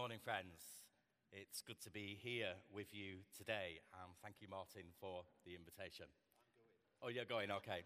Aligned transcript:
morning, 0.00 0.18
friends. 0.24 0.80
It's 1.30 1.60
good 1.60 1.78
to 1.82 1.90
be 1.90 2.18
here 2.22 2.54
with 2.72 2.86
you 2.94 3.16
today. 3.36 3.80
Um, 3.92 4.08
thank 4.22 4.36
you, 4.40 4.48
Martin, 4.48 4.84
for 4.98 5.24
the 5.44 5.54
invitation. 5.54 6.06
Oh, 7.02 7.08
you're 7.08 7.26
going, 7.26 7.50
okay. 7.50 7.82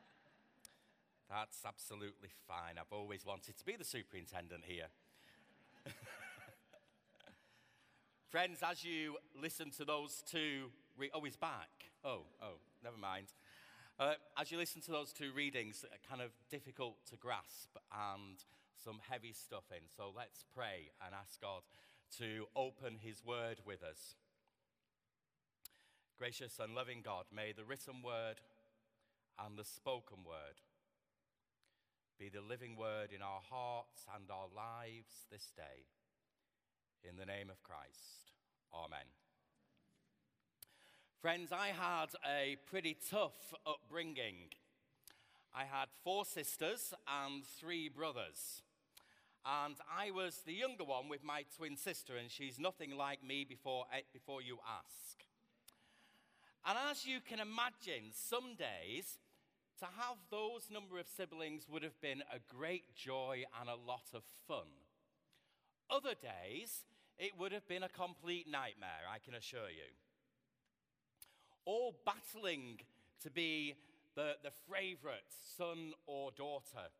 That's 1.30 1.64
absolutely 1.66 2.28
fine. 2.46 2.76
I've 2.78 2.92
always 2.92 3.24
wanted 3.24 3.56
to 3.56 3.64
be 3.64 3.74
the 3.74 3.86
superintendent 3.86 4.64
here. 4.66 4.88
Friends, 8.28 8.58
as 8.62 8.84
you 8.84 9.16
listen 9.40 9.70
to 9.78 9.86
those 9.86 10.22
two, 10.30 10.66
re- 10.98 11.10
oh, 11.14 11.24
he's 11.24 11.36
back. 11.36 11.70
Oh, 12.04 12.24
oh, 12.42 12.58
never 12.84 12.98
mind. 12.98 13.28
Uh, 13.98 14.12
as 14.38 14.52
you 14.52 14.58
listen 14.58 14.82
to 14.82 14.90
those 14.90 15.14
two 15.14 15.30
readings, 15.34 15.86
kind 16.06 16.20
of 16.20 16.32
difficult 16.50 16.96
to 17.08 17.16
grasp 17.16 17.78
and 17.90 18.44
some 18.82 19.00
heavy 19.08 19.32
stuff 19.32 19.64
in. 19.70 19.88
So 19.96 20.12
let's 20.14 20.44
pray 20.54 20.90
and 21.04 21.14
ask 21.14 21.40
God 21.40 21.62
to 22.18 22.46
open 22.56 22.96
His 23.00 23.24
word 23.24 23.60
with 23.66 23.82
us. 23.82 24.16
Gracious 26.18 26.58
and 26.58 26.74
loving 26.74 27.02
God, 27.04 27.24
may 27.34 27.52
the 27.52 27.64
written 27.64 28.02
word 28.02 28.40
and 29.38 29.56
the 29.56 29.64
spoken 29.64 30.18
word 30.26 30.60
be 32.18 32.28
the 32.28 32.40
living 32.40 32.76
word 32.76 33.10
in 33.14 33.22
our 33.22 33.40
hearts 33.48 34.04
and 34.16 34.24
our 34.30 34.48
lives 34.54 35.26
this 35.30 35.52
day. 35.56 35.86
In 37.08 37.16
the 37.16 37.24
name 37.24 37.48
of 37.48 37.62
Christ. 37.62 38.32
Amen. 38.74 39.06
Friends, 41.22 41.52
I 41.52 41.68
had 41.68 42.08
a 42.28 42.56
pretty 42.68 42.96
tough 43.08 43.54
upbringing. 43.64 44.50
I 45.54 45.60
had 45.60 45.88
four 46.02 46.24
sisters 46.24 46.92
and 47.06 47.44
three 47.44 47.88
brothers. 47.88 48.62
And 49.46 49.76
I 49.90 50.10
was 50.10 50.42
the 50.44 50.52
younger 50.52 50.84
one 50.84 51.08
with 51.08 51.24
my 51.24 51.44
twin 51.56 51.76
sister, 51.76 52.16
and 52.16 52.30
she's 52.30 52.58
nothing 52.58 52.96
like 52.96 53.24
me 53.24 53.44
before, 53.44 53.86
eh, 53.92 54.02
before 54.12 54.42
you 54.42 54.58
ask. 54.66 55.24
And 56.66 56.76
as 56.90 57.06
you 57.06 57.20
can 57.20 57.40
imagine, 57.40 58.12
some 58.12 58.54
days 58.56 59.18
to 59.78 59.86
have 59.86 60.16
those 60.30 60.68
number 60.70 60.98
of 60.98 61.06
siblings 61.06 61.66
would 61.68 61.82
have 61.82 61.98
been 62.00 62.22
a 62.32 62.40
great 62.54 62.94
joy 62.94 63.44
and 63.60 63.70
a 63.70 63.74
lot 63.74 64.04
of 64.12 64.22
fun. 64.46 64.66
Other 65.88 66.14
days, 66.14 66.84
it 67.18 67.32
would 67.38 67.52
have 67.52 67.66
been 67.68 67.84
a 67.84 67.88
complete 67.88 68.46
nightmare, 68.50 69.06
I 69.10 69.18
can 69.18 69.34
assure 69.34 69.70
you. 69.70 69.90
All 71.64 71.94
battling 72.04 72.80
to 73.22 73.30
be 73.30 73.74
the, 74.14 74.34
the 74.42 74.50
favorite 74.70 75.24
son 75.56 75.92
or 76.06 76.30
daughter. 76.32 76.90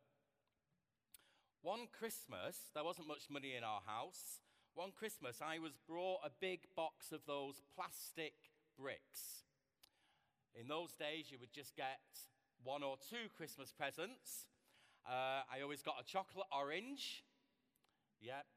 One 1.61 1.91
Christmas, 1.91 2.71
there 2.73 2.85
wasn't 2.85 3.09
much 3.09 3.27
money 3.29 3.53
in 3.57 3.65
our 3.65 3.81
house. 3.85 4.39
One 4.75 4.91
Christmas, 4.95 5.41
I 5.43 5.59
was 5.59 5.75
brought 5.75 6.23
a 6.23 6.31
big 6.39 6.61
box 6.73 7.11
of 7.11 7.27
those 7.27 7.59
plastic 7.75 8.31
bricks. 8.79 9.43
In 10.55 10.69
those 10.69 10.95
days, 10.95 11.27
you 11.27 11.37
would 11.37 11.51
just 11.51 11.75
get 11.75 11.99
one 12.63 12.81
or 12.81 12.95
two 12.95 13.27
Christmas 13.35 13.73
presents. 13.75 14.47
Uh, 15.03 15.43
I 15.51 15.59
always 15.61 15.81
got 15.81 15.99
a 15.99 16.07
chocolate 16.07 16.47
orange. 16.47 17.25
Yep. 18.21 18.47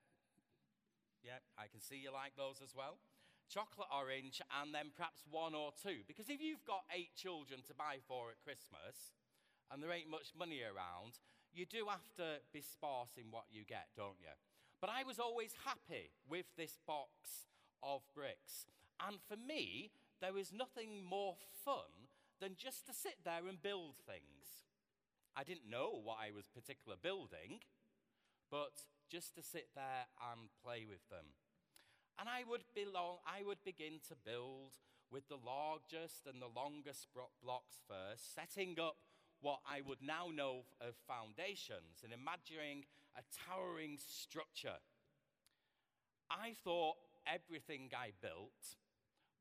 Yep, 1.25 1.43
I 1.59 1.67
can 1.67 1.81
see 1.81 1.99
you 1.99 2.13
like 2.15 2.39
those 2.39 2.63
as 2.63 2.71
well. 2.71 3.03
Chocolate 3.51 3.91
orange, 3.91 4.41
and 4.63 4.73
then 4.73 4.95
perhaps 4.95 5.27
one 5.29 5.59
or 5.59 5.75
two. 5.75 6.07
Because 6.07 6.31
if 6.31 6.41
you've 6.41 6.65
got 6.65 6.87
eight 6.95 7.19
children 7.19 7.67
to 7.67 7.75
buy 7.75 7.99
for 8.07 8.31
at 8.31 8.39
Christmas, 8.47 9.11
and 9.71 9.83
there 9.83 9.91
ain't 9.91 10.11
much 10.11 10.39
money 10.39 10.63
around, 10.63 11.19
you 11.55 11.67
do 11.67 11.87
have 11.89 12.09
to 12.17 12.41
be 12.53 12.61
sparse 12.61 13.17
in 13.17 13.31
what 13.31 13.45
you 13.51 13.65
get, 13.65 13.89
don't 13.97 14.21
you? 14.21 14.33
But 14.81 14.91
I 14.91 15.05
was 15.05 15.19
always 15.19 15.55
happy 15.65 16.11
with 16.29 16.47
this 16.57 16.79
box 16.87 17.47
of 17.83 18.03
bricks. 18.15 18.67
And 19.07 19.19
for 19.29 19.37
me, 19.37 19.91
there 20.21 20.33
was 20.33 20.53
nothing 20.53 21.05
more 21.05 21.37
fun 21.65 22.11
than 22.41 22.57
just 22.57 22.87
to 22.87 22.93
sit 22.93 23.19
there 23.25 23.47
and 23.49 23.63
build 23.63 23.95
things. 24.07 24.67
I 25.37 25.45
didn't 25.45 25.71
know 25.71 26.01
what 26.03 26.19
I 26.21 26.35
was 26.35 26.47
particular 26.49 26.97
building, 27.01 27.61
but 28.51 28.85
just 29.09 29.35
to 29.37 29.43
sit 29.43 29.69
there 29.75 30.11
and 30.33 30.49
play 30.65 30.85
with 30.89 31.09
them. 31.09 31.37
And 32.19 32.29
I 32.29 32.45
would, 32.49 32.65
belong, 32.75 33.19
I 33.27 33.43
would 33.45 33.65
begin 33.65 34.01
to 34.09 34.15
build 34.15 34.77
with 35.11 35.29
the 35.29 35.41
largest 35.41 36.27
and 36.27 36.41
the 36.41 36.53
longest 36.53 37.09
blocks 37.13 37.81
first, 37.87 38.35
setting 38.35 38.81
up 38.81 38.97
what 39.43 39.61
I 39.67 39.83
would 39.83 40.01
now 40.01 40.31
know 40.35 40.65
of 40.81 40.95
foundations 41.07 42.03
and 42.03 42.13
imagining 42.13 42.87
a 43.19 43.23
towering 43.47 43.99
structure. 43.99 44.81
I 46.31 46.55
thought 46.65 46.97
everything 47.27 47.91
I 47.93 48.13
built 48.23 48.79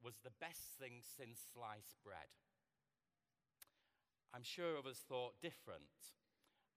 was 0.04 0.16
the 0.24 0.34
best 0.42 0.76
thing 0.82 1.00
since 1.00 1.40
sliced 1.54 2.02
bread. 2.04 2.34
I'm 4.34 4.44
sure 4.44 4.78
others 4.78 5.06
thought 5.08 5.42
different. 5.42 6.18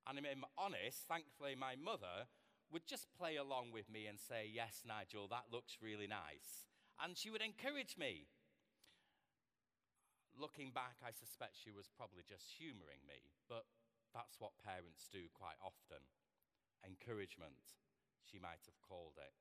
And 0.06 0.18
I'm 0.18 0.44
honest, 0.58 1.08
thankfully, 1.08 1.56
my 1.56 1.74
mother 1.76 2.28
would 2.70 2.86
just 2.86 3.08
play 3.16 3.36
along 3.36 3.72
with 3.72 3.90
me 3.90 4.06
and 4.06 4.18
say, 4.20 4.50
Yes, 4.52 4.82
Nigel, 4.86 5.28
that 5.28 5.48
looks 5.50 5.78
really 5.80 6.06
nice. 6.06 6.68
And 7.02 7.16
she 7.16 7.30
would 7.30 7.42
encourage 7.42 7.96
me. 7.98 8.26
Looking 10.34 10.74
back, 10.74 10.98
I 10.98 11.14
suspect 11.14 11.54
she 11.54 11.70
was 11.70 11.86
probably 11.86 12.26
just 12.26 12.58
humoring 12.58 13.06
me, 13.06 13.30
but 13.48 13.70
that's 14.10 14.42
what 14.42 14.58
parents 14.58 15.06
do 15.06 15.30
quite 15.30 15.58
often. 15.62 16.02
Encouragement, 16.82 17.78
she 18.18 18.42
might 18.42 18.66
have 18.66 18.82
called 18.82 19.14
it. 19.18 19.34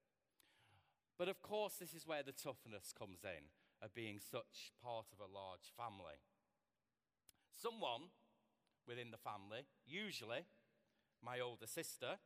But 1.17 1.29
of 1.29 1.41
course, 1.41 1.81
this 1.81 1.93
is 1.93 2.05
where 2.05 2.23
the 2.23 2.31
toughness 2.31 2.93
comes 2.93 3.25
in 3.25 3.49
of 3.81 3.93
being 3.93 4.19
such 4.19 4.73
part 4.81 5.09
of 5.13 5.19
a 5.19 5.31
large 5.31 5.73
family. 5.75 6.21
Someone 7.49 8.13
within 8.87 9.11
the 9.11 9.21
family, 9.21 9.65
usually 9.85 10.45
my 11.21 11.39
older 11.39 11.67
sister, 11.67 12.21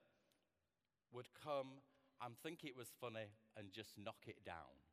would 1.11 1.27
come 1.31 1.83
and 2.21 2.37
think 2.37 2.63
it 2.63 2.75
was 2.75 2.91
funny 2.99 3.35
and 3.55 3.71
just 3.71 3.97
knock 3.97 4.27
it 4.27 4.43
down. 4.43 4.86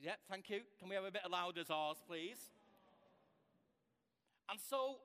Yeah, 0.00 0.14
thank 0.28 0.50
you. 0.50 0.60
Can 0.78 0.88
we 0.88 0.94
have 0.94 1.04
a 1.04 1.10
bit 1.10 1.22
of 1.24 1.30
louder 1.32 1.62
ours, 1.70 1.96
please? 2.06 2.50
And 4.50 4.60
so, 4.60 4.96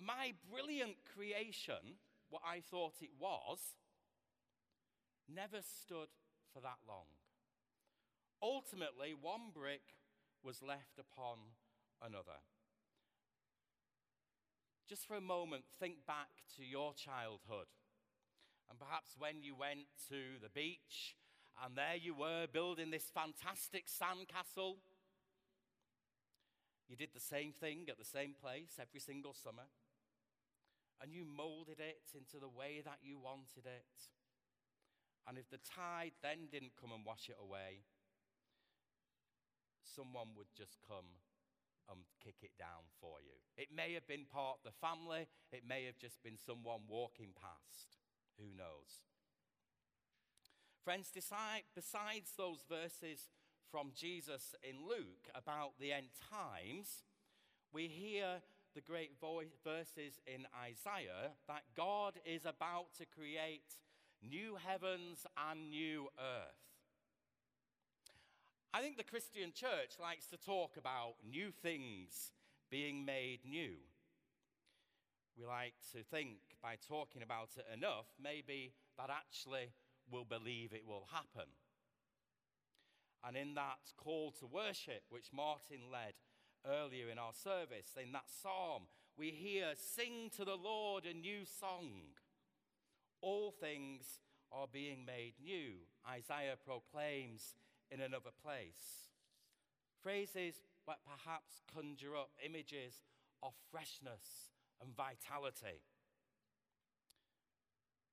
my 0.00 0.32
brilliant 0.50 0.96
creation, 1.14 1.98
what 2.30 2.42
I 2.46 2.60
thought 2.60 2.94
it 3.00 3.10
was, 3.18 3.58
never 5.28 5.58
stood 5.60 6.08
for 6.52 6.60
that 6.60 6.78
long. 6.86 7.10
Ultimately, 8.42 9.14
one 9.20 9.50
brick 9.52 9.96
was 10.44 10.62
left 10.62 10.98
upon 10.98 11.38
another. 12.02 12.38
Just 14.88 15.06
for 15.06 15.16
a 15.16 15.20
moment, 15.20 15.64
think 15.80 16.06
back 16.06 16.44
to 16.56 16.64
your 16.64 16.92
childhood. 16.94 17.66
And 18.68 18.78
perhaps 18.78 19.16
when 19.18 19.42
you 19.42 19.54
went 19.56 19.86
to 20.08 20.38
the 20.42 20.50
beach 20.50 21.16
and 21.62 21.76
there 21.76 21.96
you 21.96 22.14
were 22.14 22.46
building 22.50 22.90
this 22.90 23.10
fantastic 23.14 23.86
sandcastle. 23.86 24.76
You 26.88 26.96
did 26.96 27.14
the 27.14 27.20
same 27.20 27.52
thing 27.52 27.86
at 27.88 27.98
the 27.98 28.04
same 28.04 28.34
place 28.34 28.76
every 28.80 29.00
single 29.00 29.34
summer. 29.34 29.70
And 31.02 31.12
you 31.12 31.24
molded 31.24 31.80
it 31.80 32.02
into 32.14 32.38
the 32.38 32.48
way 32.48 32.82
that 32.84 32.98
you 33.02 33.18
wanted 33.18 33.66
it. 33.66 33.94
And 35.26 35.38
if 35.38 35.48
the 35.48 35.62
tide 35.62 36.12
then 36.22 36.48
didn't 36.50 36.76
come 36.80 36.92
and 36.92 37.04
wash 37.04 37.28
it 37.28 37.40
away, 37.40 37.86
someone 39.82 40.36
would 40.36 40.52
just 40.56 40.78
come 40.86 41.22
and 41.88 42.00
kick 42.20 42.40
it 42.42 42.56
down 42.58 42.88
for 43.00 43.20
you. 43.20 43.36
It 43.56 43.68
may 43.74 43.92
have 43.94 44.06
been 44.06 44.24
part 44.24 44.60
of 44.60 44.64
the 44.64 44.76
family, 44.80 45.28
it 45.52 45.64
may 45.68 45.84
have 45.84 45.98
just 45.98 46.22
been 46.22 46.40
someone 46.40 46.88
walking 46.88 47.32
past. 47.36 48.00
Who 48.40 48.48
knows? 48.56 49.04
Friends, 50.84 51.10
besides 51.14 52.32
those 52.36 52.62
verses 52.68 53.30
from 53.70 53.92
Jesus 53.96 54.54
in 54.62 54.86
Luke 54.86 55.30
about 55.34 55.78
the 55.80 55.94
end 55.94 56.08
times, 56.30 57.04
we 57.72 57.88
hear 57.88 58.42
the 58.74 58.82
great 58.82 59.12
verses 59.64 60.20
in 60.26 60.46
Isaiah 60.62 61.32
that 61.48 61.62
God 61.74 62.20
is 62.26 62.44
about 62.44 62.92
to 62.98 63.06
create 63.06 63.78
new 64.22 64.58
heavens 64.62 65.26
and 65.50 65.70
new 65.70 66.08
earth. 66.18 66.60
I 68.74 68.82
think 68.82 68.98
the 68.98 69.04
Christian 69.04 69.52
church 69.54 69.96
likes 69.98 70.26
to 70.26 70.36
talk 70.36 70.76
about 70.76 71.14
new 71.26 71.50
things 71.50 72.32
being 72.70 73.06
made 73.06 73.38
new. 73.48 73.76
We 75.38 75.46
like 75.46 75.74
to 75.92 76.02
think 76.02 76.36
by 76.62 76.76
talking 76.86 77.22
about 77.22 77.50
it 77.56 77.64
enough, 77.72 78.06
maybe 78.22 78.74
that 78.98 79.08
actually 79.08 79.72
we'll 80.10 80.24
believe 80.24 80.72
it 80.72 80.86
will 80.86 81.08
happen. 81.12 81.50
And 83.26 83.36
in 83.36 83.54
that 83.54 83.92
call 83.96 84.32
to 84.40 84.46
worship, 84.46 85.02
which 85.08 85.32
Martin 85.32 85.90
led 85.90 86.14
earlier 86.66 87.08
in 87.10 87.18
our 87.18 87.32
service, 87.32 87.96
in 88.00 88.12
that 88.12 88.28
psalm, 88.42 88.82
we 89.16 89.30
hear, 89.30 89.72
Sing 89.76 90.30
to 90.36 90.44
the 90.44 90.56
Lord 90.56 91.04
a 91.06 91.14
new 91.14 91.44
song. 91.44 92.18
All 93.20 93.50
things 93.50 94.20
are 94.52 94.66
being 94.70 95.04
made 95.06 95.34
new, 95.42 95.86
Isaiah 96.08 96.56
proclaims 96.62 97.54
in 97.90 98.00
another 98.00 98.30
place. 98.42 99.10
Phrases 100.02 100.56
that 100.86 100.98
perhaps 101.04 101.62
conjure 101.74 102.16
up 102.16 102.30
images 102.44 103.02
of 103.42 103.52
freshness 103.70 104.52
and 104.80 104.94
vitality. 104.94 105.80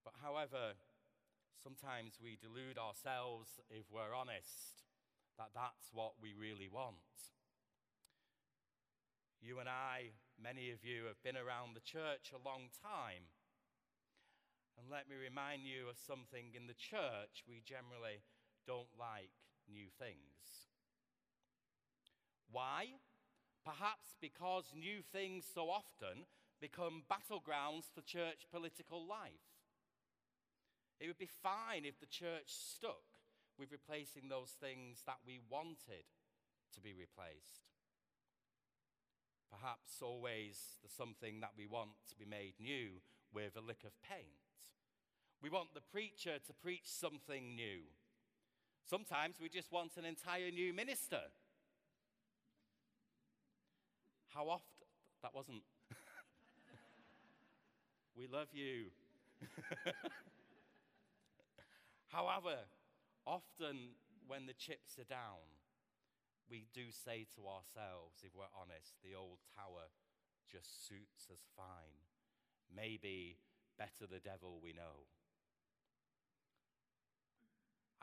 But 0.04 0.14
however, 0.24 0.74
sometimes 1.64 2.18
we 2.18 2.38
delude 2.42 2.78
ourselves, 2.78 3.62
if 3.70 3.86
we're 3.94 4.18
honest, 4.18 4.82
that 5.38 5.54
that's 5.54 5.94
what 5.94 6.18
we 6.22 6.34
really 6.34 6.68
want. 6.68 6.98
You 9.42 9.60
and 9.60 9.70
I, 9.70 10.18
many 10.42 10.70
of 10.70 10.86
you, 10.86 11.06
have 11.06 11.22
been 11.24 11.38
around 11.38 11.74
the 11.74 11.86
church 11.86 12.34
a 12.34 12.42
long 12.42 12.70
time. 12.82 13.30
And 14.78 14.90
let 14.90 15.10
me 15.10 15.16
remind 15.18 15.66
you 15.66 15.90
of 15.90 15.98
something 15.98 16.54
in 16.58 16.66
the 16.66 16.78
church 16.78 17.46
we 17.48 17.62
generally 17.66 18.26
don't 18.66 18.94
like 18.98 19.34
new 19.70 19.90
things. 19.98 20.70
Why? 22.50 23.02
Perhaps 23.66 24.18
because 24.20 24.74
new 24.74 25.02
things 25.02 25.46
so 25.46 25.70
often 25.70 26.26
become 26.60 27.04
battlegrounds 27.10 27.90
for 27.94 28.02
church 28.02 28.46
political 28.52 29.06
life. 29.06 29.51
It 31.02 31.08
would 31.08 31.18
be 31.18 31.30
fine 31.42 31.84
if 31.84 32.00
the 32.00 32.06
church 32.06 32.46
stuck 32.46 33.02
with 33.58 33.72
replacing 33.72 34.30
those 34.30 34.54
things 34.62 35.02
that 35.08 35.18
we 35.26 35.40
wanted 35.50 36.06
to 36.76 36.80
be 36.80 36.94
replaced. 36.94 37.66
Perhaps 39.50 40.04
always 40.04 40.78
the 40.84 40.90
something 40.90 41.42
that 41.42 41.54
we 41.58 41.66
want 41.66 41.98
to 42.10 42.16
be 42.16 42.26
made 42.26 42.54
new 42.60 43.02
with 43.34 43.58
a 43.58 43.66
lick 43.66 43.84
of 43.84 44.00
paint. 44.08 44.46
We 45.42 45.50
want 45.50 45.74
the 45.74 45.82
preacher 45.82 46.38
to 46.38 46.54
preach 46.54 46.86
something 46.86 47.56
new. 47.56 47.82
Sometimes 48.88 49.38
we 49.42 49.50
just 49.50 49.72
want 49.72 49.98
an 49.98 50.06
entire 50.06 50.52
new 50.52 50.72
minister. 50.72 51.22
How 54.28 54.50
often? 54.50 54.86
That 55.24 55.34
wasn't. 55.34 55.64
we 58.16 58.28
love 58.28 58.50
you. 58.54 58.92
However, 62.12 62.68
often 63.26 63.96
when 64.28 64.46
the 64.46 64.54
chips 64.54 65.00
are 65.00 65.08
down, 65.08 65.48
we 66.50 66.68
do 66.74 66.92
say 66.92 67.26
to 67.36 67.48
ourselves, 67.48 68.20
if 68.24 68.36
we're 68.36 68.52
honest, 68.52 69.00
the 69.00 69.16
old 69.16 69.40
tower 69.56 69.88
just 70.52 70.88
suits 70.88 71.32
us 71.32 71.48
fine. 71.56 72.04
Maybe 72.68 73.40
better 73.78 74.12
the 74.12 74.20
devil 74.20 74.60
we 74.62 74.74
know. 74.74 75.08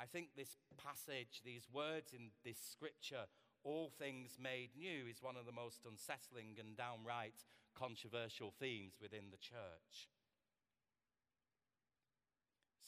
I 0.01 0.07
think 0.07 0.29
this 0.37 0.57
passage, 0.79 1.43
these 1.45 1.69
words 1.71 2.13
in 2.17 2.31
this 2.45 2.59
scripture, 2.59 3.27
all 3.65 3.91
things 3.99 4.39
made 4.41 4.71
new, 4.79 5.05
is 5.11 5.21
one 5.21 5.37
of 5.37 5.45
the 5.45 5.53
most 5.53 5.85
unsettling 5.85 6.57
and 6.59 6.77
downright 6.77 7.45
controversial 7.75 8.55
themes 8.59 8.95
within 9.03 9.31
the 9.31 9.37
church. 9.37 10.09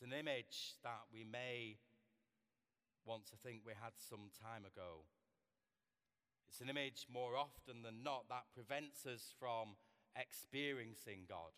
It's 0.00 0.10
an 0.10 0.18
image 0.18 0.80
that 0.82 1.12
we 1.12 1.24
may 1.24 1.76
want 3.04 3.26
to 3.26 3.36
think 3.36 3.60
we 3.66 3.74
had 3.76 3.92
some 3.98 4.32
time 4.32 4.64
ago. 4.64 5.04
It's 6.48 6.62
an 6.62 6.70
image 6.70 7.04
more 7.12 7.36
often 7.36 7.82
than 7.82 8.02
not 8.02 8.24
that 8.30 8.48
prevents 8.54 9.04
us 9.04 9.34
from 9.38 9.76
experiencing 10.16 11.28
God. 11.28 11.52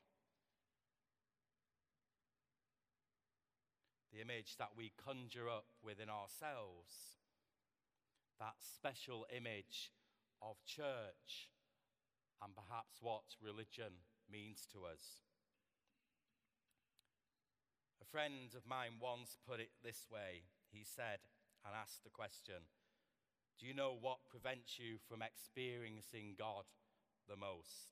the 4.12 4.20
image 4.20 4.58
that 4.58 4.68
we 4.76 4.92
conjure 5.02 5.48
up 5.48 5.64
within 5.82 6.10
ourselves, 6.10 7.16
that 8.38 8.56
special 8.60 9.24
image 9.34 9.90
of 10.42 10.56
church 10.66 11.48
and 12.42 12.52
perhaps 12.54 12.98
what 13.00 13.40
religion 13.40 14.04
means 14.30 14.66
to 14.70 14.84
us. 14.84 15.22
Friend 18.12 18.52
of 18.54 18.68
mine 18.68 19.00
once 19.00 19.38
put 19.48 19.56
it 19.58 19.72
this 19.82 20.04
way. 20.12 20.44
He 20.68 20.84
said, 20.84 21.24
and 21.64 21.72
asked 21.72 22.04
the 22.04 22.12
question 22.12 22.68
Do 23.58 23.64
you 23.64 23.72
know 23.72 23.96
what 23.98 24.28
prevents 24.28 24.78
you 24.78 25.00
from 25.08 25.24
experiencing 25.24 26.36
God 26.36 26.68
the 27.24 27.40
most? 27.40 27.88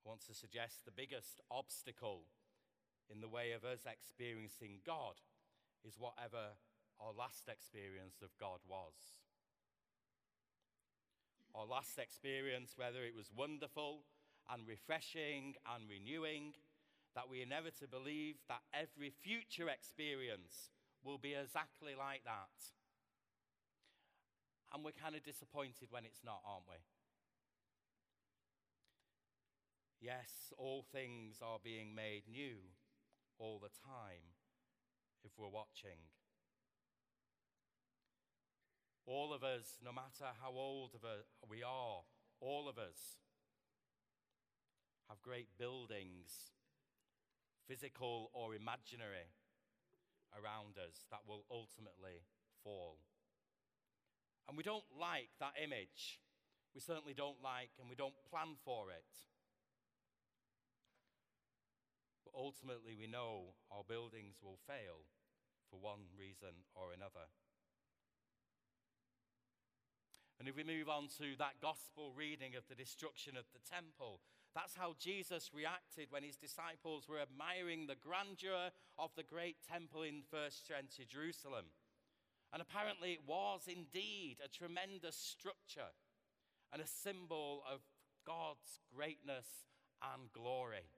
I 0.00 0.08
want 0.08 0.24
to 0.28 0.34
suggest 0.34 0.86
the 0.88 0.96
biggest 0.96 1.44
obstacle 1.50 2.24
in 3.12 3.20
the 3.20 3.28
way 3.28 3.52
of 3.52 3.68
us 3.68 3.84
experiencing 3.84 4.80
God 4.86 5.20
is 5.84 6.00
whatever 6.00 6.56
our 6.96 7.12
last 7.12 7.52
experience 7.52 8.24
of 8.24 8.32
God 8.40 8.64
was. 8.64 8.96
Our 11.54 11.66
last 11.66 11.98
experience, 11.98 12.80
whether 12.80 13.04
it 13.04 13.12
was 13.14 13.28
wonderful 13.28 14.08
and 14.48 14.66
refreshing 14.66 15.60
and 15.68 15.84
renewing, 15.84 16.54
that 17.14 17.28
we 17.28 17.42
inevitably 17.42 17.88
believe 17.90 18.36
that 18.48 18.62
every 18.72 19.10
future 19.10 19.68
experience 19.68 20.70
will 21.02 21.18
be 21.18 21.34
exactly 21.34 21.94
like 21.98 22.22
that. 22.24 22.54
And 24.72 24.84
we're 24.84 24.92
kind 24.92 25.16
of 25.16 25.24
disappointed 25.24 25.90
when 25.90 26.04
it's 26.04 26.22
not, 26.24 26.42
aren't 26.46 26.68
we? 26.68 26.76
Yes, 30.00 30.52
all 30.56 30.86
things 30.92 31.36
are 31.42 31.58
being 31.62 31.94
made 31.94 32.22
new 32.30 32.56
all 33.38 33.58
the 33.58 33.68
time 33.68 34.36
if 35.24 35.32
we're 35.36 35.48
watching. 35.48 36.08
All 39.04 39.34
of 39.34 39.42
us, 39.42 39.76
no 39.84 39.92
matter 39.92 40.30
how 40.40 40.52
old 40.52 40.92
we 41.48 41.62
are, 41.62 42.02
all 42.40 42.68
of 42.68 42.78
us 42.78 43.18
have 45.08 45.20
great 45.20 45.48
buildings, 45.58 46.52
physical 47.70 48.34
or 48.34 48.58
imaginary, 48.58 49.30
around 50.34 50.74
us 50.74 51.06
that 51.14 51.22
will 51.22 51.46
ultimately 51.46 52.26
fall. 52.66 52.98
And 54.48 54.58
we 54.58 54.66
don't 54.66 54.90
like 54.90 55.30
that 55.38 55.54
image. 55.54 56.18
We 56.74 56.80
certainly 56.82 57.14
don't 57.14 57.38
like 57.38 57.70
and 57.78 57.86
we 57.86 57.94
don't 57.94 58.18
plan 58.26 58.58
for 58.64 58.90
it. 58.90 59.06
But 62.26 62.34
ultimately, 62.34 62.98
we 62.98 63.06
know 63.06 63.54
our 63.70 63.86
buildings 63.86 64.42
will 64.42 64.58
fail 64.66 65.06
for 65.70 65.78
one 65.78 66.10
reason 66.18 66.66
or 66.74 66.90
another. 66.90 67.30
And 70.38 70.48
if 70.48 70.56
we 70.56 70.64
move 70.64 70.88
on 70.88 71.06
to 71.22 71.38
that 71.38 71.62
gospel 71.62 72.10
reading 72.16 72.56
of 72.56 72.66
the 72.66 72.74
destruction 72.74 73.36
of 73.36 73.44
the 73.54 73.62
temple, 73.62 74.18
that's 74.54 74.74
how 74.74 74.94
Jesus 74.98 75.50
reacted 75.54 76.08
when 76.10 76.22
his 76.22 76.36
disciples 76.36 77.08
were 77.08 77.20
admiring 77.20 77.86
the 77.86 77.94
grandeur 77.94 78.70
of 78.98 79.10
the 79.16 79.22
great 79.22 79.56
temple 79.70 80.02
in 80.02 80.22
first 80.30 80.66
century 80.66 81.06
Jerusalem. 81.08 81.66
And 82.52 82.60
apparently, 82.60 83.12
it 83.12 83.22
was 83.26 83.68
indeed 83.68 84.38
a 84.44 84.48
tremendous 84.48 85.16
structure 85.16 85.94
and 86.72 86.82
a 86.82 86.86
symbol 86.86 87.62
of 87.70 87.80
God's 88.26 88.80
greatness 88.92 89.46
and 90.02 90.32
glory. 90.32 90.90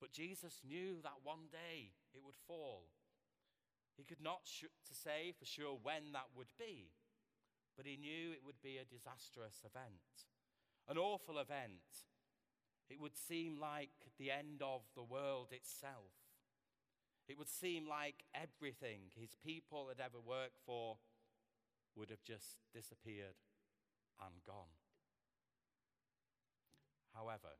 But 0.00 0.12
Jesus 0.12 0.60
knew 0.66 1.00
that 1.02 1.24
one 1.24 1.50
day 1.50 1.92
it 2.14 2.22
would 2.24 2.36
fall. 2.46 2.84
He 3.96 4.04
could 4.04 4.22
not 4.22 4.42
sh- 4.44 4.70
to 4.86 4.94
say 4.94 5.32
for 5.36 5.44
sure 5.44 5.76
when 5.82 6.12
that 6.12 6.30
would 6.36 6.52
be, 6.58 6.92
but 7.76 7.86
he 7.86 7.96
knew 7.96 8.30
it 8.30 8.44
would 8.44 8.62
be 8.62 8.78
a 8.78 8.84
disastrous 8.84 9.64
event, 9.64 10.28
an 10.88 10.98
awful 10.98 11.38
event. 11.38 12.06
It 12.88 13.00
would 13.00 13.16
seem 13.16 13.58
like 13.60 13.90
the 14.18 14.30
end 14.30 14.62
of 14.62 14.82
the 14.94 15.02
world 15.02 15.48
itself. 15.52 16.14
It 17.28 17.36
would 17.36 17.50
seem 17.50 17.86
like 17.86 18.24
everything 18.34 19.12
his 19.14 19.36
people 19.44 19.88
had 19.88 20.02
ever 20.02 20.18
worked 20.18 20.58
for 20.64 20.96
would 21.94 22.08
have 22.08 22.24
just 22.24 22.56
disappeared 22.72 23.36
and 24.20 24.34
gone. 24.46 24.72
However, 27.14 27.58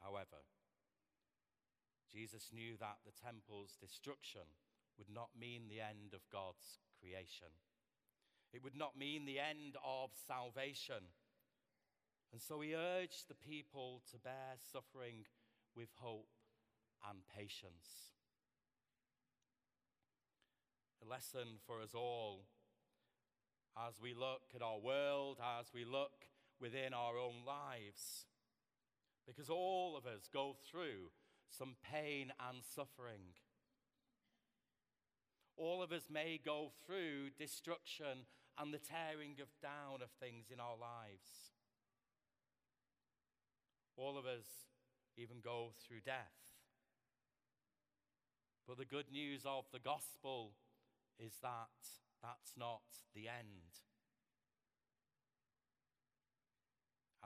However, 0.00 0.48
Jesus 2.10 2.50
knew 2.52 2.76
that 2.80 3.04
the 3.04 3.12
temple's 3.12 3.76
destruction 3.78 4.56
would 4.98 5.12
not 5.12 5.30
mean 5.38 5.68
the 5.68 5.80
end 5.80 6.14
of 6.14 6.28
God's 6.32 6.80
creation. 6.98 7.52
It 8.52 8.62
would 8.64 8.76
not 8.76 8.98
mean 8.98 9.24
the 9.24 9.38
end 9.38 9.76
of 9.84 10.10
salvation. 10.26 11.12
And 12.32 12.40
so 12.40 12.60
he 12.60 12.74
urged 12.74 13.28
the 13.28 13.34
people 13.34 14.02
to 14.10 14.18
bear 14.18 14.56
suffering 14.72 15.26
with 15.74 15.88
hope 15.96 16.28
and 17.08 17.20
patience. 17.36 18.10
A 21.02 21.08
lesson 21.08 21.58
for 21.66 21.80
us 21.80 21.94
all 21.94 22.44
as 23.88 24.00
we 24.00 24.14
look 24.14 24.42
at 24.54 24.62
our 24.62 24.78
world, 24.78 25.38
as 25.60 25.66
we 25.72 25.84
look 25.84 26.26
within 26.60 26.92
our 26.92 27.16
own 27.16 27.44
lives 27.46 28.26
Because 29.26 29.48
all 29.48 29.96
of 29.96 30.06
us 30.06 30.28
go 30.32 30.56
through 30.70 31.12
some 31.48 31.76
pain 31.82 32.32
and 32.48 32.64
suffering. 32.64 33.34
All 35.56 35.82
of 35.82 35.92
us 35.92 36.08
may 36.10 36.40
go 36.42 36.72
through 36.84 37.30
destruction 37.38 38.26
and 38.60 38.74
the 38.74 38.78
tearing 38.78 39.40
of 39.40 39.48
down 39.62 40.04
of 40.04 40.10
things 40.20 40.52
in 40.52 40.60
our 40.60 40.76
lives. 40.76 41.56
All 43.96 44.18
of 44.18 44.26
us 44.26 44.68
even 45.16 45.40
go 45.42 45.72
through 45.80 46.04
death. 46.04 46.60
But 48.68 48.76
the 48.76 48.84
good 48.84 49.10
news 49.10 49.42
of 49.46 49.64
the 49.72 49.80
gospel 49.80 50.52
is 51.18 51.40
that 51.40 51.72
that's 52.22 52.52
not 52.56 52.84
the 53.14 53.28
end. 53.28 53.80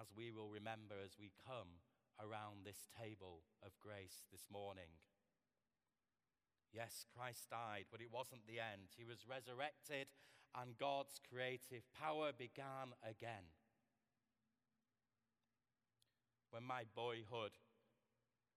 As 0.00 0.06
we 0.16 0.30
will 0.30 0.48
remember 0.48 0.94
as 1.04 1.18
we 1.18 1.32
come 1.46 1.82
around 2.22 2.62
this 2.64 2.88
table 2.94 3.42
of 3.62 3.78
grace 3.82 4.22
this 4.30 4.46
morning. 4.50 5.02
Yes, 6.74 7.06
Christ 7.14 7.46
died, 7.50 7.86
but 7.92 8.02
it 8.02 8.10
wasn't 8.10 8.50
the 8.50 8.58
end. 8.58 8.90
He 8.98 9.06
was 9.06 9.30
resurrected, 9.30 10.10
and 10.58 10.76
God's 10.76 11.22
creative 11.22 11.86
power 11.94 12.34
began 12.34 12.98
again. 13.06 13.46
When 16.50 16.66
my 16.66 16.82
boyhood 16.94 17.54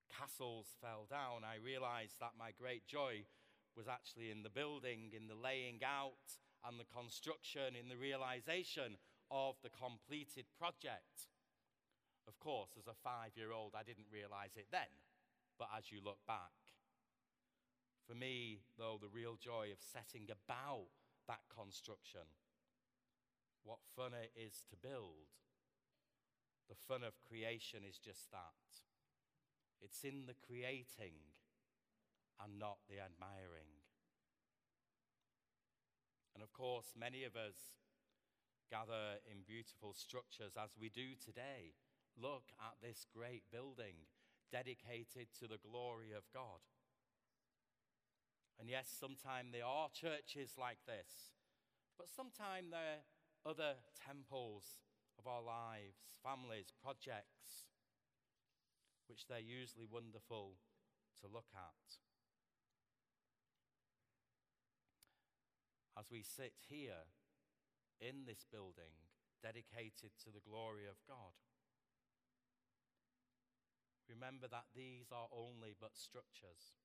castles 0.09 0.73
fell 0.81 1.05
down, 1.05 1.45
I 1.45 1.61
realized 1.61 2.17
that 2.19 2.41
my 2.41 2.49
great 2.57 2.87
joy 2.89 3.29
was 3.77 3.87
actually 3.87 4.31
in 4.33 4.41
the 4.41 4.49
building, 4.49 5.13
in 5.13 5.29
the 5.29 5.37
laying 5.37 5.85
out, 5.85 6.41
and 6.65 6.79
the 6.79 6.89
construction, 6.89 7.77
in 7.77 7.85
the 7.87 8.01
realization 8.01 8.97
of 9.29 9.61
the 9.61 9.69
completed 9.69 10.49
project. 10.57 11.29
Of 12.27 12.39
course, 12.39 12.73
as 12.81 12.87
a 12.89 12.97
five 13.05 13.37
year 13.37 13.53
old, 13.53 13.77
I 13.77 13.85
didn't 13.85 14.09
realize 14.09 14.57
it 14.57 14.73
then, 14.73 14.89
but 15.59 15.69
as 15.77 15.91
you 15.91 16.01
look 16.03 16.25
back, 16.25 16.66
for 18.07 18.15
me, 18.15 18.61
though, 18.77 18.97
the 18.99 19.11
real 19.11 19.35
joy 19.35 19.69
of 19.71 19.83
setting 19.83 20.29
about 20.31 20.87
that 21.27 21.43
construction, 21.53 22.25
what 23.63 23.79
fun 23.95 24.13
it 24.13 24.31
is 24.35 24.63
to 24.69 24.77
build, 24.77 25.35
the 26.69 26.79
fun 26.87 27.03
of 27.03 27.19
creation 27.27 27.81
is 27.87 27.97
just 27.97 28.31
that. 28.31 28.81
It's 29.81 30.03
in 30.03 30.25
the 30.25 30.35
creating 30.35 31.35
and 32.41 32.57
not 32.57 32.77
the 32.89 33.03
admiring. 33.03 33.83
And 36.33 36.43
of 36.43 36.53
course, 36.53 36.93
many 36.97 37.23
of 37.23 37.35
us 37.35 37.75
gather 38.71 39.19
in 39.29 39.47
beautiful 39.47 39.93
structures 39.93 40.53
as 40.57 40.75
we 40.79 40.89
do 40.89 41.15
today 41.23 41.75
Look 42.17 42.49
at 42.57 42.81
this 42.81 43.05
great 43.13 43.43
building 43.51 44.09
dedicated 44.51 45.29
to 45.37 45.45
the 45.47 45.61
glory 45.61 46.17
of 46.17 46.25
God. 46.33 46.65
And 48.59 48.69
yes, 48.69 48.89
sometimes 48.89 49.53
there 49.53 49.65
are 49.65 49.89
churches 49.93 50.57
like 50.57 50.81
this, 50.89 51.37
but 51.97 52.09
sometimes 52.09 52.73
there 52.73 53.01
are 53.01 53.05
other 53.45 53.77
temples 53.93 54.81
of 55.19 55.29
our 55.29 55.41
lives, 55.41 56.01
families, 56.25 56.73
projects, 56.81 57.69
which 59.05 59.29
they're 59.29 59.39
usually 59.39 59.85
wonderful 59.85 60.57
to 61.21 61.29
look 61.29 61.53
at. 61.53 62.01
As 65.97 66.09
we 66.11 66.21
sit 66.21 66.53
here 66.69 67.09
in 68.01 68.25
this 68.25 68.45
building 68.45 68.93
dedicated 69.41 70.13
to 70.25 70.29
the 70.29 70.43
glory 70.45 70.85
of 70.85 70.97
God, 71.07 71.33
remember 74.09 74.47
that 74.49 74.69
these 74.75 75.09
are 75.11 75.29
only 75.33 75.73
but 75.79 75.97
structures 75.97 76.77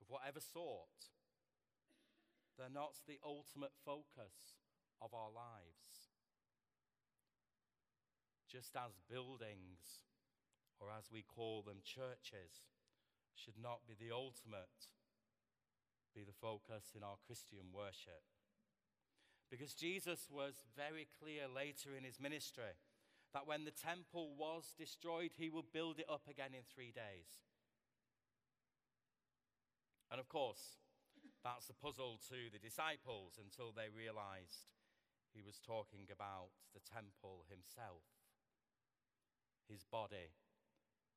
of 0.00 0.08
whatever 0.08 0.40
sort. 0.40 1.12
They're 2.58 2.72
not 2.72 3.00
the 3.06 3.20
ultimate 3.24 3.72
focus 3.84 4.60
of 5.00 5.14
our 5.14 5.32
lives. 5.32 6.12
Just 8.48 8.76
as 8.76 9.00
buildings, 9.08 10.04
or 10.80 10.88
as 10.90 11.08
we 11.12 11.22
call 11.22 11.62
them, 11.62 11.80
churches, 11.84 12.68
should 13.36 13.56
not 13.56 13.86
be 13.88 13.94
the 13.94 14.12
ultimate, 14.12 14.90
be 16.14 16.24
the 16.24 16.36
focus 16.36 16.92
in 16.96 17.02
our 17.02 17.16
Christian 17.24 17.72
worship. 17.72 18.26
Because 19.50 19.74
Jesus 19.74 20.28
was 20.30 20.66
very 20.76 21.08
clear 21.18 21.48
later 21.48 21.96
in 21.96 22.04
his 22.04 22.20
ministry 22.20 22.76
that 23.32 23.46
when 23.46 23.64
the 23.64 23.74
temple 23.74 24.34
was 24.36 24.74
destroyed, 24.76 25.32
he 25.36 25.50
would 25.50 25.72
build 25.72 25.98
it 25.98 26.10
up 26.10 26.26
again 26.28 26.52
in 26.52 26.62
three 26.66 26.92
days. 26.92 27.46
And 30.10 30.18
of 30.18 30.28
course, 30.28 30.82
that's 31.44 31.70
a 31.70 31.78
puzzle 31.78 32.18
to 32.28 32.50
the 32.50 32.58
disciples 32.58 33.38
until 33.38 33.70
they 33.70 33.86
realized 33.88 34.74
he 35.32 35.40
was 35.40 35.62
talking 35.62 36.10
about 36.10 36.50
the 36.74 36.82
temple 36.82 37.46
himself, 37.46 38.02
his 39.70 39.86
body, 39.86 40.34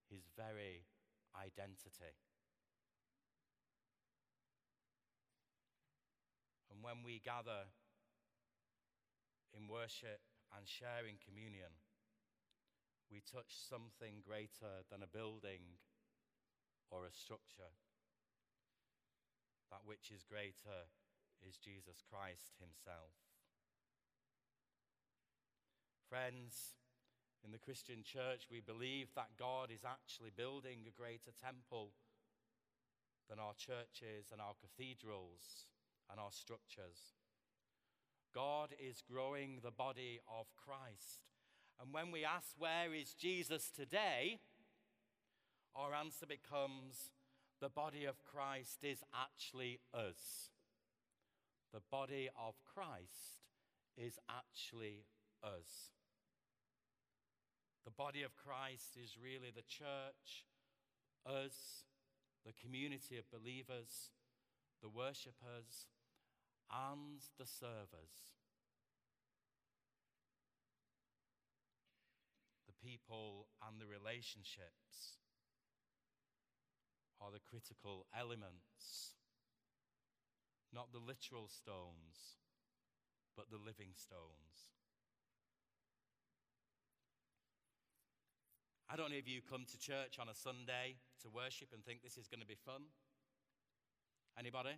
his 0.10 0.30
very 0.38 0.86
identity. 1.34 2.14
And 6.70 6.86
when 6.86 7.02
we 7.04 7.18
gather 7.18 7.74
in 9.58 9.68
worship 9.68 10.22
and 10.56 10.70
share 10.70 11.10
in 11.10 11.18
communion, 11.18 11.82
we 13.10 13.22
touch 13.26 13.58
something 13.58 14.22
greater 14.22 14.86
than 14.90 15.02
a 15.02 15.10
building 15.10 15.82
or 16.90 17.06
a 17.06 17.14
structure. 17.14 17.74
Which 19.86 20.12
is 20.12 20.24
greater 20.24 20.88
is 21.48 21.58
Jesus 21.58 22.02
Christ 22.10 22.56
Himself. 22.60 23.12
Friends, 26.08 26.76
in 27.44 27.52
the 27.52 27.58
Christian 27.60 28.04
church, 28.04 28.48
we 28.50 28.62
believe 28.62 29.08
that 29.16 29.36
God 29.38 29.70
is 29.74 29.84
actually 29.84 30.32
building 30.36 30.88
a 30.88 30.98
greater 30.98 31.32
temple 31.36 31.92
than 33.30 33.40
our 33.40 33.54
churches 33.58 34.32
and 34.32 34.40
our 34.40 34.56
cathedrals 34.56 35.68
and 36.10 36.20
our 36.20 36.32
structures. 36.32 37.18
God 38.34 38.70
is 38.80 39.04
growing 39.06 39.60
the 39.64 39.72
body 39.72 40.20
of 40.28 40.48
Christ. 40.56 41.28
And 41.82 41.94
when 41.94 42.12
we 42.12 42.24
ask, 42.24 42.56
Where 42.58 42.94
is 42.94 43.14
Jesus 43.14 43.70
today? 43.70 44.40
our 45.76 45.94
answer 45.94 46.26
becomes, 46.26 47.10
The 47.62 47.70
body 47.70 48.06
of 48.06 48.24
Christ 48.24 48.80
is 48.84 49.04
actually 49.14 49.80
us. 49.94 50.50
The 51.74 51.82
body 51.90 52.30
of 52.38 52.56
Christ 52.74 53.42
is 53.98 54.20
actually 54.30 55.06
us. 55.44 55.92
The 57.86 57.92
body 57.92 58.24
of 58.24 58.36
Christ 58.36 58.98
is 59.02 59.18
really 59.22 59.52
the 59.54 59.68
church, 59.68 60.46
us, 61.26 61.84
the 62.46 62.54
community 62.54 63.18
of 63.18 63.32
believers, 63.32 64.12
the 64.82 64.90
worshippers, 64.90 65.88
and 66.72 67.22
the 67.38 67.46
servers. 67.46 68.34
The 72.68 72.74
people 72.74 73.48
and 73.66 73.80
the 73.80 73.88
relationships 73.88 75.23
are 77.24 77.32
the 77.32 77.40
critical 77.40 78.06
elements, 78.12 79.16
not 80.76 80.92
the 80.92 81.00
literal 81.00 81.48
stones, 81.48 82.44
but 83.38 83.48
the 83.50 83.58
living 83.58 83.96
stones. 83.96 84.76
I 88.92 89.00
don't 89.00 89.10
know 89.10 89.18
if 89.18 89.28
you 89.28 89.40
come 89.42 89.64
to 89.72 89.80
church 89.80 90.20
on 90.20 90.28
a 90.28 90.36
Sunday 90.36 91.00
to 91.24 91.32
worship 91.32 91.72
and 91.74 91.80
think 91.84 92.04
this 92.04 92.18
is 92.18 92.28
going 92.28 92.42
to 92.42 92.46
be 92.46 92.60
fun. 92.60 92.92
Anybody? 94.38 94.76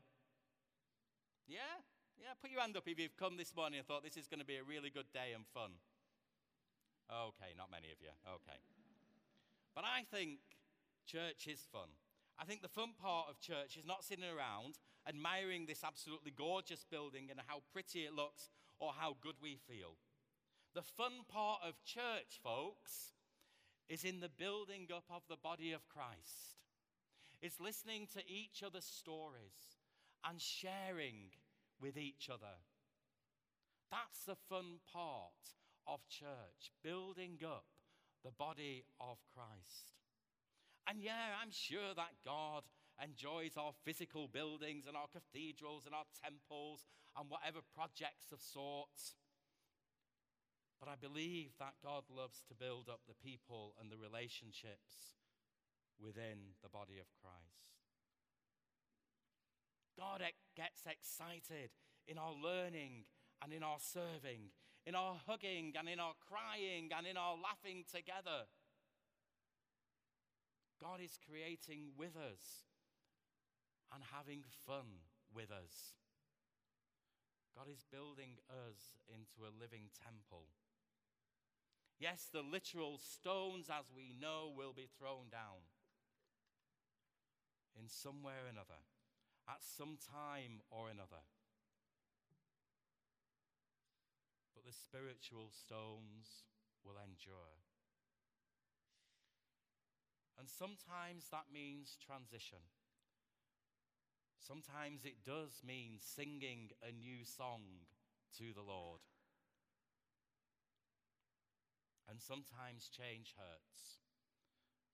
Yeah? 1.48 1.82
Yeah, 2.16 2.38
put 2.40 2.52
your 2.52 2.62
hand 2.62 2.78
up 2.78 2.88
if 2.88 3.00
you've 3.00 3.18
come 3.18 3.36
this 3.36 3.56
morning 3.56 3.80
and 3.80 3.88
thought 3.88 4.04
this 4.04 4.16
is 4.16 4.28
going 4.28 4.40
to 4.40 4.46
be 4.46 4.56
a 4.56 4.64
really 4.64 4.90
good 4.94 5.12
day 5.12 5.34
and 5.34 5.44
fun. 5.52 5.72
Okay, 7.10 7.52
not 7.58 7.74
many 7.74 7.92
of 7.92 8.00
you. 8.00 8.14
Okay. 8.24 8.60
But 9.74 9.84
I 9.84 10.06
think 10.08 10.40
church 11.06 11.48
is 11.48 11.60
fun. 11.72 11.90
I 12.39 12.46
think 12.46 12.62
the 12.62 12.68
fun 12.68 12.89
part 13.01 13.27
of 13.30 13.39
church 13.39 13.77
is 13.77 13.86
not 13.86 14.04
sitting 14.04 14.25
around 14.25 14.75
admiring 15.08 15.65
this 15.65 15.84
absolutely 15.84 16.32
gorgeous 16.32 16.84
building 16.84 17.27
and 17.30 17.39
how 17.48 17.62
pretty 17.72 18.01
it 18.01 18.13
looks 18.13 18.50
or 18.80 18.92
how 18.98 19.15
good 19.22 19.36
we 19.42 19.58
feel. 19.68 19.96
The 20.74 20.82
fun 20.82 21.24
part 21.32 21.62
of 21.65 21.84
church, 21.86 22.39
folks, 22.44 23.13
is 23.88 24.04
in 24.04 24.20
the 24.20 24.30
building 24.30 24.88
up 24.94 25.06
of 25.10 25.22
the 25.30 25.38
body 25.38 25.72
of 25.72 25.88
Christ. 25.88 26.60
It's 27.42 27.60
listening 27.60 28.08
to 28.13 28.22
each 28.27 28.63
other's 28.65 28.86
stories 28.86 29.80
and 30.27 30.42
sharing 30.42 31.32
with 31.80 31.98
each 31.98 32.30
other. 32.30 32.58
That's 33.92 34.25
the 34.25 34.36
fun 34.50 34.80
part 34.92 35.56
of 35.88 36.08
church, 36.10 36.72
building 36.84 37.38
up 37.46 37.65
the 38.24 38.32
body 38.32 38.86
of 39.00 39.18
Christ. 39.34 39.94
And 40.88 41.01
yeah, 41.01 41.34
I'm 41.42 41.51
sure 41.51 41.94
that 41.96 42.22
God 42.24 42.63
enjoys 43.01 43.58
our 43.58 43.74
physical 43.84 44.27
buildings 44.27 44.86
and 44.88 44.96
our 44.96 45.10
cathedrals 45.12 45.86
and 45.86 45.96
our 45.96 46.08
temples 46.24 46.86
and 47.18 47.30
whatever 47.30 47.60
projects 47.74 48.32
of 48.32 48.39
sorts. 48.39 49.15
But 50.80 50.89
I 50.89 50.96
believe 50.96 51.58
that 51.60 51.82
God 51.84 52.04
loves 52.10 52.44
to 52.48 52.56
build 52.56 52.89
up 52.89 53.01
the 53.08 53.18
people 53.18 53.74
and 53.80 53.89
the 53.89 53.98
relationships 53.98 55.18
within 56.00 56.60
the 56.62 56.70
body 56.70 57.00
of 57.00 57.08
Christ. 57.22 57.65
God 59.98 60.22
gets 60.56 60.84
excited 60.86 61.72
in 62.08 62.18
our 62.18 62.34
learning 62.34 63.06
and 63.42 63.54
in 63.54 63.63
our 63.63 63.80
serving, 63.80 64.51
in 64.86 64.94
our 64.94 65.15
hugging 65.25 65.74
and 65.80 65.88
in 65.88 66.00
our 66.00 66.13
crying 66.27 66.92
and 66.96 67.08
in 67.08 67.18
our 67.18 67.36
laughing 67.36 67.86
together. 67.89 68.46
God 70.82 71.00
is 71.00 71.17
creating 71.17 71.96
with 71.98 72.15
us 72.15 72.67
and 73.94 74.03
having 74.12 74.44
fun 74.65 75.08
with 75.34 75.51
us. 75.51 75.96
God 77.55 77.72
is 77.72 77.88
building 77.88 78.44
us 78.51 79.00
into 79.08 79.48
a 79.48 79.55
living 79.55 79.88
temple. 79.96 80.51
Yes, 81.98 82.27
the 82.27 82.44
literal 82.44 83.00
stones, 83.00 83.72
as 83.72 83.88
we 83.96 84.12
know, 84.20 84.51
will 84.51 84.74
be 84.75 84.91
thrown 85.00 85.32
down 85.32 85.63
in 87.79 87.88
some 87.88 88.24
way 88.24 88.36
or 88.36 88.51
another, 88.51 88.84
at 89.48 89.63
some 89.63 89.96
time 89.96 90.60
or 90.70 90.91
another. 90.91 91.24
But 94.51 94.67
the 94.67 94.75
spiritual 94.75 95.51
stones 95.55 96.44
will 96.84 97.00
endure. 97.00 97.63
And 100.38 100.50
sometimes 100.50 101.30
that 101.32 101.48
means 101.54 101.98
transition. 102.00 102.60
Sometimes 104.38 105.06
it 105.06 105.24
does 105.25 105.63
mean 105.65 105.98
singing 105.98 106.70
a 106.84 106.92
new 106.92 107.25
song 107.25 107.88
to 108.38 108.54
the 108.54 108.62
Lord. 108.62 109.01
And 112.08 112.22
sometimes 112.22 112.92
change 112.92 113.34
hurts. 113.34 113.98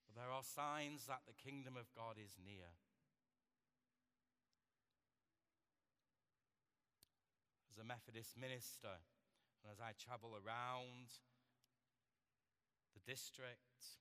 But 0.08 0.16
there 0.16 0.32
are 0.32 0.44
signs 0.44 1.06
that 1.08 1.28
the 1.28 1.36
kingdom 1.36 1.76
of 1.76 1.92
God 1.92 2.16
is 2.16 2.40
near. 2.40 2.72
As 7.70 7.78
a 7.78 7.84
Methodist 7.84 8.38
minister, 8.40 9.04
and 9.64 9.72
as 9.72 9.80
I 9.80 9.92
travel 10.00 10.32
around 10.32 11.20
the 12.94 13.04
district 13.04 14.00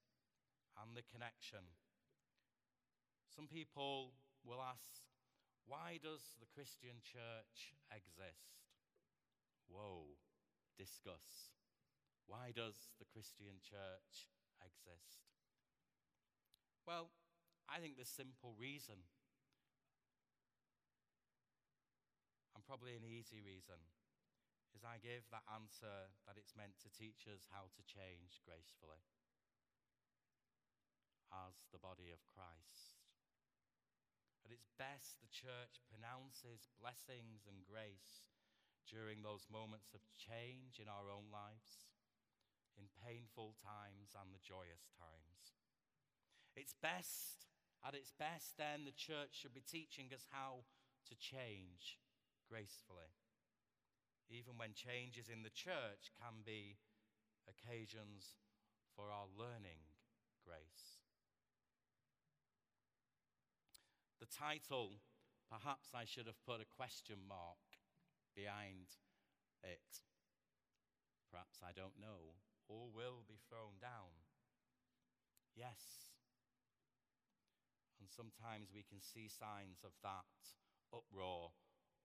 and 0.79 0.97
the 0.97 1.07
connection, 1.07 1.65
some 3.29 3.47
people 3.47 4.15
will 4.45 4.61
ask, 4.61 5.07
why 5.67 6.03
does 6.03 6.35
the 6.41 6.51
Christian 6.51 6.99
church 7.01 7.79
exist? 7.95 8.67
Whoa, 9.71 10.19
discuss. 10.75 11.55
Why 12.27 12.51
does 12.51 12.91
the 12.99 13.07
Christian 13.07 13.63
church 13.63 14.31
exist? 14.59 15.31
Well, 16.87 17.15
I 17.71 17.79
think 17.79 17.95
the 17.95 18.09
simple 18.09 18.59
reason, 18.59 19.07
and 22.55 22.67
probably 22.67 22.99
an 22.99 23.07
easy 23.07 23.39
reason, 23.39 23.79
is 24.75 24.83
I 24.83 24.99
give 24.99 25.27
that 25.31 25.47
answer 25.47 26.11
that 26.27 26.35
it's 26.35 26.59
meant 26.59 26.79
to 26.83 26.91
teach 26.91 27.31
us 27.31 27.47
how 27.51 27.71
to 27.71 27.83
change 27.87 28.43
gracefully 28.43 29.07
as 31.33 31.67
the 31.71 31.81
body 31.81 32.11
of 32.11 32.27
Christ. 32.27 32.99
At 34.43 34.51
its 34.51 34.71
best, 34.75 35.23
the 35.23 35.31
church 35.31 35.83
pronounces 35.87 36.71
blessings 36.77 37.47
and 37.47 37.63
grace 37.63 38.27
during 38.87 39.23
those 39.23 39.47
moments 39.47 39.95
of 39.95 40.03
change 40.19 40.83
in 40.83 40.91
our 40.91 41.09
own 41.09 41.31
lives, 41.31 41.87
in 42.75 42.91
painful 42.99 43.55
times 43.63 44.19
and 44.19 44.35
the 44.35 44.43
joyous 44.43 44.91
times. 44.99 45.55
It's 46.59 46.75
best, 46.75 47.47
at 47.87 47.95
its 47.95 48.11
best, 48.11 48.59
then, 48.59 48.83
the 48.85 48.97
church 48.97 49.39
should 49.39 49.55
be 49.55 49.63
teaching 49.63 50.11
us 50.11 50.27
how 50.35 50.67
to 51.07 51.15
change 51.15 52.03
gracefully 52.51 53.15
even 54.31 54.55
when 54.55 54.71
changes 54.79 55.27
in 55.27 55.43
the 55.43 55.51
church 55.51 56.15
can 56.15 56.47
be 56.47 56.79
occasions 57.51 58.39
for 58.95 59.11
our 59.11 59.27
learning 59.35 59.83
grace. 60.47 61.03
The 64.20 64.20
title, 64.31 65.03
perhaps 65.51 65.91
I 65.95 66.07
should 66.07 66.27
have 66.27 66.41
put 66.47 66.63
a 66.63 66.77
question 66.79 67.27
mark 67.27 67.61
behind 68.35 68.95
it. 69.63 70.07
Perhaps 71.31 71.63
I 71.63 71.75
don't 71.75 71.99
know. 71.99 72.39
All 72.71 72.91
will 72.95 73.27
be 73.27 73.43
thrown 73.51 73.83
down. 73.83 74.15
Yes. 75.55 76.15
And 77.99 78.09
sometimes 78.09 78.71
we 78.71 78.87
can 78.87 79.03
see 79.03 79.27
signs 79.29 79.83
of 79.83 79.93
that 80.03 80.31
uproar 80.95 81.53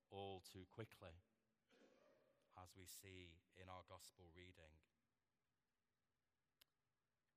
all 0.10 0.42
too 0.42 0.66
quickly 0.70 1.22
as 2.58 2.74
we 2.76 2.86
see 2.86 3.36
in 3.56 3.70
our 3.70 3.86
gospel 3.88 4.26
reading. 4.36 4.82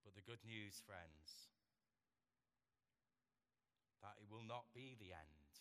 But 0.04 0.14
the 0.14 0.24
good 0.24 0.40
news, 0.46 0.80
friends, 0.80 1.52
that 4.08 4.16
it 4.16 4.32
will 4.32 4.48
not 4.48 4.64
be 4.72 4.96
the 4.96 5.12
end. 5.12 5.52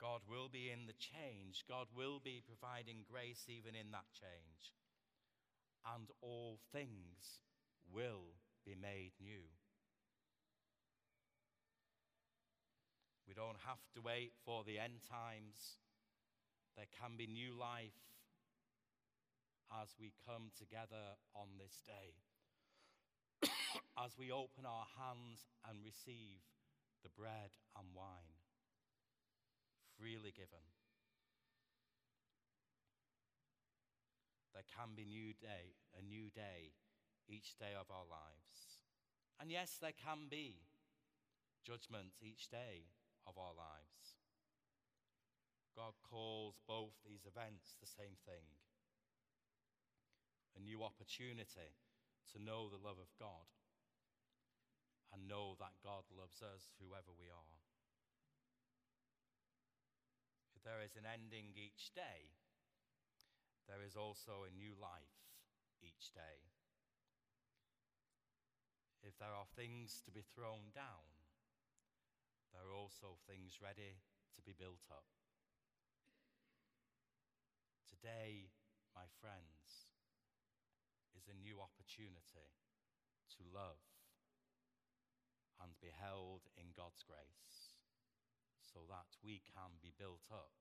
God 0.00 0.24
will 0.24 0.48
be 0.48 0.72
in 0.72 0.88
the 0.88 0.96
change. 0.96 1.68
God 1.68 1.92
will 1.92 2.16
be 2.16 2.40
providing 2.40 3.04
grace 3.04 3.44
even 3.48 3.76
in 3.76 3.92
that 3.92 4.08
change. 4.16 4.72
And 5.84 6.08
all 6.24 6.60
things 6.72 7.44
will 7.92 8.40
be 8.64 8.72
made 8.72 9.12
new. 9.20 9.44
We 13.28 13.34
don't 13.34 13.60
have 13.68 13.84
to 13.94 14.00
wait 14.00 14.32
for 14.44 14.64
the 14.64 14.78
end 14.78 15.04
times. 15.04 15.76
There 16.76 16.88
can 17.00 17.16
be 17.16 17.26
new 17.26 17.52
life 17.52 18.00
as 19.82 19.92
we 20.00 20.12
come 20.24 20.48
together 20.56 21.20
on 21.34 21.60
this 21.60 21.84
day. 21.84 22.16
as 24.04 24.16
we 24.16 24.32
open 24.32 24.64
our 24.64 24.86
hands 24.96 25.44
and 25.68 25.84
receive 25.84 26.40
the 27.02 27.12
bread 27.12 27.56
and 27.76 27.86
wine 27.94 28.40
freely 29.96 30.32
given. 30.32 30.62
There 34.52 34.64
can 34.72 34.96
be 34.96 35.04
new 35.04 35.32
day, 35.36 35.76
a 35.96 36.00
new 36.00 36.28
day 36.32 36.76
each 37.28 37.56
day 37.58 37.76
of 37.76 37.90
our 37.90 38.08
lives. 38.08 38.80
And 39.40 39.50
yes, 39.50 39.76
there 39.80 39.96
can 39.96 40.28
be 40.30 40.64
judgment 41.64 42.16
each 42.22 42.48
day 42.48 42.88
of 43.26 43.36
our 43.36 43.52
lives. 43.52 44.16
God 45.76 45.92
calls 46.00 46.56
both 46.64 46.96
these 47.04 47.28
events 47.28 47.76
the 47.80 47.86
same 47.86 48.16
thing 48.24 48.48
a 50.56 50.60
new 50.64 50.80
opportunity 50.80 51.76
to 52.32 52.40
know 52.40 52.72
the 52.72 52.80
love 52.80 52.96
of 52.96 53.12
God 53.20 53.44
and 55.12 55.30
know 55.30 55.54
that 55.58 55.82
God 55.82 56.04
loves 56.10 56.42
us, 56.42 56.72
whoever 56.78 57.14
we 57.14 57.30
are. 57.30 57.56
If 60.54 60.64
there 60.66 60.82
is 60.82 60.96
an 60.96 61.06
ending 61.06 61.54
each 61.54 61.94
day, 61.94 62.34
there 63.66 63.82
is 63.82 63.94
also 63.98 64.46
a 64.46 64.54
new 64.54 64.74
life 64.78 65.18
each 65.82 66.14
day. 66.14 66.46
If 69.02 69.14
there 69.18 69.34
are 69.34 69.46
things 69.54 70.02
to 70.06 70.10
be 70.10 70.26
thrown 70.34 70.74
down, 70.74 71.06
there 72.50 72.66
are 72.66 72.74
also 72.74 73.22
things 73.26 73.62
ready 73.62 74.02
to 74.34 74.40
be 74.42 74.54
built 74.56 74.82
up. 74.90 75.06
Today, 77.86 78.50
my 78.94 79.06
friends, 79.22 79.94
is 81.14 81.30
a 81.30 81.38
new 81.38 81.62
opportunity 81.62 82.50
to 83.36 83.42
love 83.54 83.80
and 85.62 85.72
be 85.80 85.92
held 85.92 86.44
in 86.56 86.72
God's 86.76 87.02
grace 87.02 87.76
so 88.60 88.84
that 88.92 89.08
we 89.24 89.40
can 89.40 89.80
be 89.80 89.96
built 89.96 90.28
up 90.28 90.52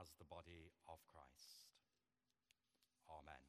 as 0.00 0.14
the 0.18 0.28
body 0.28 0.70
of 0.86 1.02
Christ. 1.10 1.66
Amen. 3.10 3.42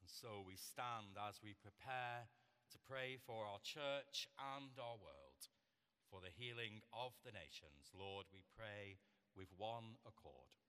And 0.00 0.08
so 0.08 0.40
we 0.40 0.56
stand 0.56 1.16
as 1.20 1.40
we 1.42 1.52
prepare 1.52 2.28
to 2.72 2.78
pray 2.88 3.18
for 3.20 3.44
our 3.44 3.60
church 3.62 4.28
and 4.56 4.72
our 4.78 4.96
world, 4.96 5.40
for 6.08 6.20
the 6.20 6.32
healing 6.32 6.80
of 6.92 7.12
the 7.24 7.32
nations. 7.32 7.92
Lord, 7.92 8.26
we 8.32 8.44
pray 8.56 8.98
with 9.36 9.52
one 9.56 10.00
accord. 10.06 10.65